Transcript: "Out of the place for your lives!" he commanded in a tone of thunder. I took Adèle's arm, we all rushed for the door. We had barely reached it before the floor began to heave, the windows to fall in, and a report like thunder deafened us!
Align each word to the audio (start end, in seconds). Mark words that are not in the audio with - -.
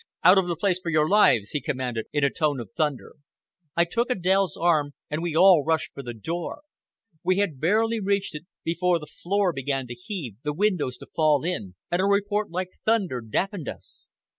"Out 0.23 0.39
of 0.39 0.47
the 0.47 0.55
place 0.55 0.79
for 0.81 0.89
your 0.89 1.07
lives!" 1.07 1.51
he 1.51 1.61
commanded 1.61 2.07
in 2.11 2.23
a 2.23 2.31
tone 2.31 2.59
of 2.59 2.71
thunder. 2.71 3.17
I 3.75 3.85
took 3.85 4.09
Adèle's 4.09 4.57
arm, 4.59 4.95
we 5.15 5.35
all 5.35 5.63
rushed 5.63 5.93
for 5.93 6.01
the 6.01 6.15
door. 6.15 6.61
We 7.23 7.37
had 7.37 7.59
barely 7.59 7.99
reached 7.99 8.33
it 8.33 8.47
before 8.63 8.97
the 8.97 9.05
floor 9.05 9.53
began 9.53 9.85
to 9.85 9.93
heave, 9.93 10.37
the 10.43 10.53
windows 10.53 10.97
to 10.97 11.05
fall 11.15 11.43
in, 11.45 11.75
and 11.91 12.01
a 12.01 12.05
report 12.05 12.49
like 12.49 12.79
thunder 12.83 13.21
deafened 13.21 13.69
us! 13.69 14.09